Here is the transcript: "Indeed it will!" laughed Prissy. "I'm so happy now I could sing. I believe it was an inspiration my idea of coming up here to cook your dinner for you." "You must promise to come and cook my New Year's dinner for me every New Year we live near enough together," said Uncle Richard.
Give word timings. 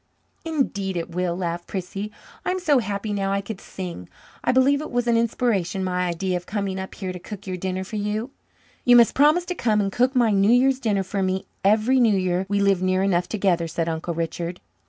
"Indeed 0.43 0.97
it 0.97 1.11
will!" 1.11 1.37
laughed 1.37 1.67
Prissy. 1.67 2.11
"I'm 2.43 2.57
so 2.59 2.79
happy 2.79 3.13
now 3.13 3.31
I 3.31 3.39
could 3.39 3.61
sing. 3.61 4.09
I 4.43 4.51
believe 4.51 4.81
it 4.81 4.89
was 4.89 5.05
an 5.05 5.15
inspiration 5.15 5.83
my 5.83 6.07
idea 6.07 6.37
of 6.37 6.47
coming 6.47 6.79
up 6.79 6.95
here 6.95 7.13
to 7.13 7.19
cook 7.19 7.45
your 7.45 7.57
dinner 7.57 7.83
for 7.83 7.97
you." 7.97 8.31
"You 8.83 8.95
must 8.95 9.13
promise 9.13 9.45
to 9.45 9.53
come 9.53 9.79
and 9.79 9.91
cook 9.91 10.15
my 10.15 10.31
New 10.31 10.49
Year's 10.51 10.79
dinner 10.79 11.03
for 11.03 11.21
me 11.21 11.45
every 11.63 11.99
New 11.99 12.17
Year 12.17 12.47
we 12.49 12.59
live 12.61 12.81
near 12.81 13.03
enough 13.03 13.29
together," 13.29 13.67
said 13.67 13.87
Uncle 13.87 14.15
Richard. 14.15 14.59